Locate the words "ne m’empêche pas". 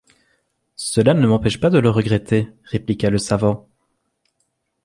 1.13-1.69